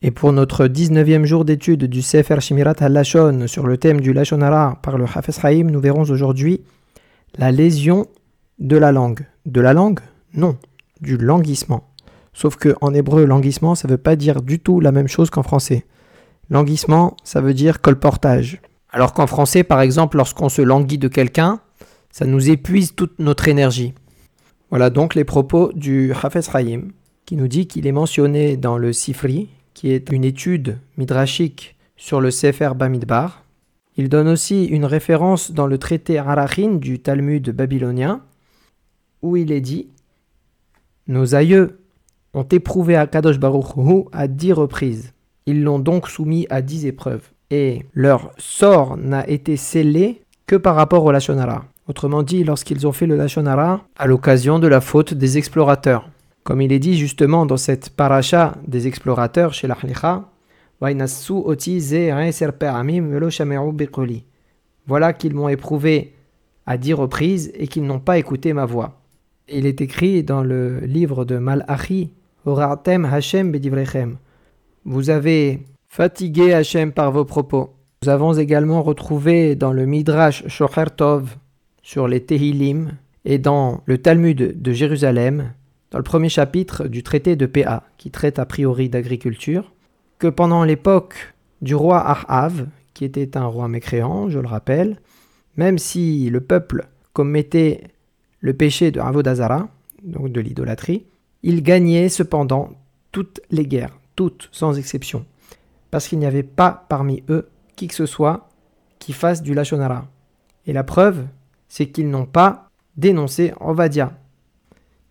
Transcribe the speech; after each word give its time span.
Et 0.00 0.12
pour 0.12 0.32
notre 0.32 0.66
19e 0.66 1.24
jour 1.24 1.44
d'étude 1.44 1.84
du 1.86 2.02
Sefer 2.02 2.40
Shimirat 2.40 2.76
al-Lashon 2.78 3.48
sur 3.48 3.66
le 3.66 3.78
thème 3.78 4.00
du 4.00 4.12
Lashonara 4.12 4.78
par 4.80 4.96
le 4.96 5.04
Hafez 5.12 5.64
nous 5.64 5.80
verrons 5.80 6.02
aujourd'hui 6.02 6.62
la 7.36 7.50
lésion 7.50 8.06
de 8.60 8.76
la 8.76 8.92
langue. 8.92 9.26
De 9.44 9.60
la 9.60 9.72
langue? 9.72 9.98
Non, 10.34 10.56
du 11.00 11.16
languissement. 11.16 11.88
Sauf 12.32 12.54
que 12.54 12.76
en 12.80 12.94
hébreu, 12.94 13.24
languissement, 13.24 13.74
ça 13.74 13.88
ne 13.88 13.94
veut 13.94 13.98
pas 13.98 14.14
dire 14.14 14.40
du 14.40 14.60
tout 14.60 14.78
la 14.78 14.92
même 14.92 15.08
chose 15.08 15.30
qu'en 15.30 15.42
français. 15.42 15.84
Languissement, 16.48 17.16
ça 17.24 17.40
veut 17.40 17.54
dire 17.54 17.80
colportage. 17.80 18.60
Alors 18.90 19.12
qu'en 19.12 19.26
français, 19.26 19.64
par 19.64 19.80
exemple, 19.80 20.16
lorsqu'on 20.16 20.48
se 20.48 20.62
languit 20.62 20.98
de 20.98 21.08
quelqu'un, 21.08 21.60
ça 22.12 22.24
nous 22.24 22.50
épuise 22.50 22.94
toute 22.94 23.18
notre 23.18 23.48
énergie. 23.48 23.94
Voilà 24.70 24.90
donc 24.90 25.16
les 25.16 25.24
propos 25.24 25.72
du 25.74 26.12
Hafez 26.22 26.48
qui 27.26 27.36
nous 27.36 27.48
dit 27.48 27.66
qu'il 27.66 27.88
est 27.88 27.92
mentionné 27.92 28.56
dans 28.56 28.78
le 28.78 28.92
Sifri, 28.92 29.48
qui 29.78 29.92
est 29.92 30.10
une 30.10 30.24
étude 30.24 30.78
midrashique 30.96 31.76
sur 31.96 32.20
le 32.20 32.32
Sefer 32.32 32.70
Bamidbar. 32.74 33.44
Il 33.96 34.08
donne 34.08 34.26
aussi 34.26 34.64
une 34.64 34.84
référence 34.84 35.52
dans 35.52 35.68
le 35.68 35.78
traité 35.78 36.18
Arachin 36.18 36.78
du 36.78 36.98
Talmud 36.98 37.50
babylonien, 37.50 38.22
où 39.22 39.36
il 39.36 39.52
est 39.52 39.60
dit 39.60 39.86
Nos 41.06 41.36
aïeux 41.36 41.78
ont 42.34 42.42
éprouvé 42.42 42.96
à 42.96 43.06
Kadosh 43.06 43.38
Baruch 43.38 43.76
Hu 43.76 44.06
à 44.10 44.26
dix 44.26 44.52
reprises. 44.52 45.12
Ils 45.46 45.62
l'ont 45.62 45.78
donc 45.78 46.08
soumis 46.08 46.48
à 46.50 46.60
dix 46.60 46.84
épreuves. 46.84 47.28
Et 47.52 47.86
leur 47.94 48.32
sort 48.36 48.96
n'a 48.96 49.28
été 49.28 49.56
scellé 49.56 50.22
que 50.48 50.56
par 50.56 50.74
rapport 50.74 51.04
au 51.04 51.12
Lachonara. 51.12 51.66
Autrement 51.86 52.24
dit, 52.24 52.42
lorsqu'ils 52.42 52.84
ont 52.84 52.92
fait 52.92 53.06
le 53.06 53.16
Lachonara 53.16 53.84
à 53.96 54.06
l'occasion 54.08 54.58
de 54.58 54.66
la 54.66 54.80
faute 54.80 55.14
des 55.14 55.38
explorateurs. 55.38 56.10
Comme 56.48 56.62
il 56.62 56.72
est 56.72 56.78
dit 56.78 56.96
justement 56.96 57.44
dans 57.44 57.58
cette 57.58 57.90
paracha 57.90 58.56
des 58.66 58.86
explorateurs 58.86 59.52
chez 59.52 59.66
l'Achlicha, 59.66 60.30
voilà 64.86 65.12
qu'ils 65.12 65.34
m'ont 65.34 65.50
éprouvé 65.50 66.14
à 66.64 66.78
dix 66.78 66.94
reprises 66.94 67.52
et 67.54 67.66
qu'ils 67.66 67.84
n'ont 67.84 68.00
pas 68.00 68.16
écouté 68.16 68.54
ma 68.54 68.64
voix. 68.64 69.02
Il 69.46 69.66
est 69.66 69.82
écrit 69.82 70.22
dans 70.22 70.42
le 70.42 70.78
livre 70.78 71.26
de 71.26 71.36
Malachi. 71.36 72.14
Vous 74.86 75.10
avez 75.10 75.66
fatigué 75.86 76.54
Hashem 76.54 76.92
par 76.92 77.12
vos 77.12 77.26
propos. 77.26 77.74
Nous 78.02 78.08
avons 78.08 78.32
également 78.32 78.82
retrouvé 78.82 79.54
dans 79.54 79.74
le 79.74 79.84
Midrash 79.84 80.48
Shocher 80.48 80.86
Tov 80.96 81.36
sur 81.82 82.08
les 82.08 82.24
Tehilim 82.24 82.92
et 83.26 83.36
dans 83.36 83.82
le 83.84 83.98
Talmud 83.98 84.62
de 84.62 84.72
Jérusalem, 84.72 85.52
dans 85.90 85.98
le 85.98 86.04
premier 86.04 86.28
chapitre 86.28 86.86
du 86.86 87.02
traité 87.02 87.36
de 87.36 87.46
Pa, 87.46 87.84
qui 87.96 88.10
traite 88.10 88.38
a 88.38 88.46
priori 88.46 88.88
d'agriculture, 88.88 89.72
que 90.18 90.26
pendant 90.26 90.64
l'époque 90.64 91.34
du 91.62 91.74
roi 91.74 91.98
Ahav, 91.98 92.66
qui 92.94 93.04
était 93.04 93.36
un 93.36 93.46
roi 93.46 93.68
mécréant, 93.68 94.28
je 94.28 94.38
le 94.38 94.48
rappelle, 94.48 95.00
même 95.56 95.78
si 95.78 96.28
le 96.30 96.40
peuple 96.40 96.88
commettait 97.12 97.84
le 98.40 98.54
péché 98.54 98.90
de 98.90 99.00
Avodazara, 99.00 99.68
donc 100.02 100.30
de 100.30 100.40
l'idolâtrie, 100.40 101.04
il 101.42 101.62
gagnait 101.62 102.08
cependant 102.08 102.70
toutes 103.12 103.40
les 103.50 103.66
guerres, 103.66 103.98
toutes 104.16 104.48
sans 104.52 104.78
exception, 104.78 105.24
parce 105.90 106.08
qu'il 106.08 106.18
n'y 106.18 106.26
avait 106.26 106.42
pas 106.42 106.86
parmi 106.88 107.22
eux 107.28 107.48
qui 107.76 107.88
que 107.88 107.94
ce 107.94 108.06
soit 108.06 108.48
qui 108.98 109.12
fasse 109.12 109.42
du 109.42 109.54
Lachonara. 109.54 110.08
Et 110.66 110.72
la 110.72 110.84
preuve, 110.84 111.26
c'est 111.68 111.88
qu'ils 111.88 112.10
n'ont 112.10 112.26
pas 112.26 112.68
dénoncé 112.96 113.52
Ovadia, 113.60 114.12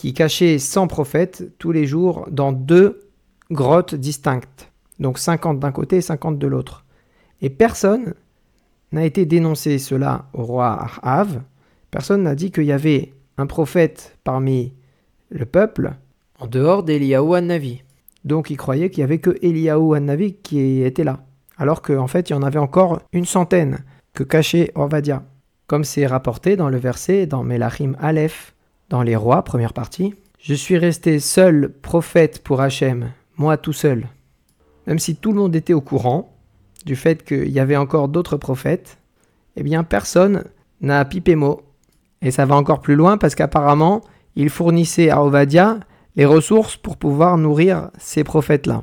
qui 0.00 0.14
cachait 0.14 0.58
100 0.58 0.86
prophètes 0.86 1.52
tous 1.58 1.72
les 1.72 1.84
jours 1.84 2.26
dans 2.30 2.52
deux 2.52 3.02
grottes 3.50 3.94
distinctes, 3.94 4.72
donc 4.98 5.18
50 5.18 5.60
d'un 5.60 5.72
côté 5.72 5.96
et 5.96 6.00
50 6.00 6.38
de 6.38 6.46
l'autre. 6.46 6.86
Et 7.42 7.50
personne 7.50 8.14
n'a 8.92 9.04
été 9.04 9.26
dénoncé 9.26 9.78
cela 9.78 10.24
au 10.32 10.42
roi 10.42 10.86
Ahav, 11.02 11.42
Personne 11.90 12.22
n'a 12.22 12.34
dit 12.34 12.50
qu'il 12.50 12.64
y 12.64 12.72
avait 12.72 13.12
un 13.36 13.44
prophète 13.44 14.16
parmi 14.24 14.72
le 15.28 15.44
peuple 15.44 15.92
en 16.38 16.46
dehors 16.46 16.82
d'Eliaou 16.82 17.38
Navi. 17.38 17.82
Donc 18.24 18.48
il 18.48 18.56
croyait 18.56 18.88
qu'il 18.88 19.00
n'y 19.00 19.04
avait 19.04 19.18
que 19.18 19.36
Eliaou 19.42 19.98
Navi 19.98 20.32
qui 20.32 20.80
était 20.80 21.04
là. 21.04 21.20
Alors 21.58 21.82
qu'en 21.82 22.06
fait 22.06 22.30
il 22.30 22.32
y 22.32 22.36
en 22.36 22.42
avait 22.42 22.58
encore 22.58 23.02
une 23.12 23.26
centaine 23.26 23.80
que 24.14 24.22
cachait 24.22 24.72
Orvadia. 24.76 25.24
Comme 25.66 25.84
c'est 25.84 26.06
rapporté 26.06 26.56
dans 26.56 26.70
le 26.70 26.78
verset 26.78 27.26
dans 27.26 27.44
Melachim 27.44 27.96
Aleph, 28.00 28.54
dans 28.90 29.02
les 29.02 29.16
rois, 29.16 29.42
première 29.42 29.72
partie. 29.72 30.14
Je 30.38 30.54
suis 30.54 30.76
resté 30.76 31.20
seul 31.20 31.72
prophète 31.80 32.42
pour 32.42 32.60
Hachem, 32.60 33.12
moi 33.36 33.56
tout 33.56 33.72
seul. 33.72 34.08
Même 34.86 34.98
si 34.98 35.16
tout 35.16 35.32
le 35.32 35.38
monde 35.38 35.56
était 35.56 35.72
au 35.72 35.80
courant 35.80 36.36
du 36.84 36.96
fait 36.96 37.24
qu'il 37.24 37.50
y 37.50 37.60
avait 37.60 37.76
encore 37.76 38.08
d'autres 38.08 38.36
prophètes, 38.36 38.98
eh 39.56 39.62
bien 39.62 39.84
personne 39.84 40.44
n'a 40.80 41.04
pipé 41.04 41.36
mot 41.36 41.62
et 42.22 42.30
ça 42.30 42.46
va 42.46 42.56
encore 42.56 42.80
plus 42.80 42.96
loin 42.96 43.16
parce 43.16 43.34
qu'apparemment, 43.34 44.02
il 44.34 44.50
fournissait 44.50 45.10
à 45.10 45.22
Ovadia 45.22 45.78
les 46.16 46.26
ressources 46.26 46.76
pour 46.76 46.96
pouvoir 46.96 47.38
nourrir 47.38 47.90
ces 47.98 48.24
prophètes-là. 48.24 48.82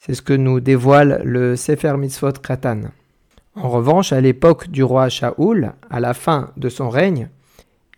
C'est 0.00 0.14
ce 0.14 0.22
que 0.22 0.34
nous 0.34 0.60
dévoile 0.60 1.22
le 1.24 1.56
Sefer 1.56 1.96
Mitzvot 1.96 2.32
Kratan. 2.32 2.80
En 3.54 3.68
revanche, 3.68 4.12
à 4.12 4.20
l'époque 4.20 4.68
du 4.68 4.82
roi 4.82 5.08
Shaoul, 5.08 5.72
à 5.88 6.00
la 6.00 6.12
fin 6.12 6.50
de 6.56 6.68
son 6.68 6.90
règne, 6.90 7.28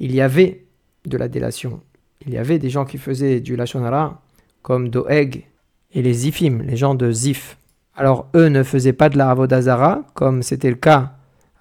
il 0.00 0.12
y 0.12 0.20
avait 0.20 0.63
de 1.06 1.16
la 1.16 1.28
délation. 1.28 1.80
Il 2.26 2.32
y 2.32 2.38
avait 2.38 2.58
des 2.58 2.70
gens 2.70 2.84
qui 2.84 2.98
faisaient 2.98 3.40
du 3.40 3.56
Lachonara, 3.56 4.22
comme 4.62 4.88
Doeg 4.88 5.44
et 5.92 6.02
les 6.02 6.14
Zifim, 6.14 6.62
les 6.62 6.76
gens 6.76 6.94
de 6.94 7.10
Zif. 7.10 7.58
Alors 7.94 8.26
eux 8.34 8.48
ne 8.48 8.62
faisaient 8.62 8.92
pas 8.92 9.08
de 9.08 9.18
la 9.18 9.30
Avodazara, 9.30 10.02
comme 10.14 10.42
c'était 10.42 10.70
le 10.70 10.76
cas 10.76 11.12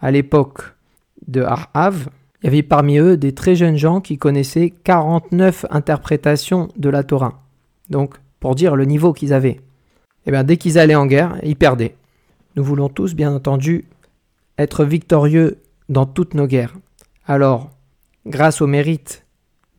à 0.01 0.11
l'époque 0.11 0.73
de 1.27 1.43
Ahav, 1.43 2.09
il 2.43 2.47
y 2.47 2.49
avait 2.49 2.61
parmi 2.61 2.97
eux 2.97 3.15
des 3.15 3.33
très 3.33 3.55
jeunes 3.55 3.77
gens 3.77 4.01
qui 4.01 4.17
connaissaient 4.17 4.69
49 4.69 5.65
interprétations 5.69 6.67
de 6.75 6.89
la 6.89 7.03
Torah. 7.03 7.41
Donc, 7.89 8.15
pour 8.41 8.55
dire 8.55 8.75
le 8.75 8.83
niveau 8.83 9.13
qu'ils 9.13 9.31
avaient. 9.31 9.49
Et 9.51 9.61
eh 10.25 10.31
bien, 10.31 10.43
dès 10.43 10.57
qu'ils 10.57 10.77
allaient 10.77 10.95
en 10.95 11.05
guerre, 11.05 11.37
ils 11.43 11.55
perdaient. 11.55 11.95
Nous 12.57 12.63
voulons 12.63 12.89
tous, 12.89 13.15
bien 13.15 13.33
entendu, 13.33 13.85
être 14.57 14.83
victorieux 14.83 15.57
dans 15.87 16.05
toutes 16.05 16.33
nos 16.33 16.45
guerres. 16.45 16.75
Alors, 17.25 17.69
grâce 18.25 18.61
au 18.61 18.67
mérite 18.67 19.22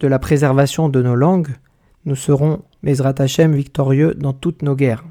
de 0.04 0.08
la 0.08 0.18
préservation 0.18 0.90
de 0.90 1.00
nos 1.00 1.14
langues, 1.14 1.56
nous 2.04 2.14
serons, 2.14 2.60
Mesrat 2.82 3.14
Hashem, 3.16 3.54
victorieux 3.54 4.14
dans 4.14 4.34
toutes 4.34 4.60
nos 4.60 4.76
guerres. 4.76 5.02